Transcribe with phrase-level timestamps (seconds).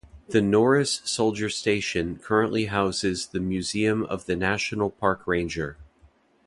[0.29, 5.77] The Norris soldier station currently houses the Museum of the National Park Ranger.